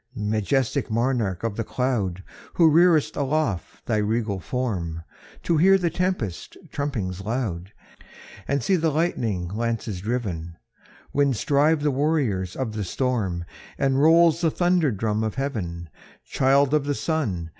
II. 0.17 0.23
Majestic 0.23 0.89
monarch 0.89 1.43
of 1.43 1.57
the 1.57 1.63
cloud, 1.63 2.23
Who 2.55 2.71
rear'st 2.71 3.15
aloft 3.15 3.85
thy 3.85 3.97
regal 3.97 4.39
form, 4.39 5.03
To 5.43 5.57
hear 5.57 5.77
the 5.77 5.91
tempest 5.91 6.57
trumpings 6.71 7.21
loud 7.23 7.71
And 8.47 8.63
see 8.63 8.77
the 8.77 8.89
lightning 8.89 9.49
lances 9.49 10.01
driven, 10.01 10.57
When 11.11 11.35
strive 11.35 11.81
the 11.83 11.91
warriors 11.91 12.55
of 12.55 12.73
the 12.73 12.83
storm, 12.83 13.45
And 13.77 14.01
rolls 14.01 14.41
the 14.41 14.49
thunder 14.49 14.89
drum 14.91 15.23
of 15.23 15.35
heaven, 15.35 15.87
Child 16.25 16.73
of 16.73 16.85
the 16.85 16.95
sun! 16.95 17.49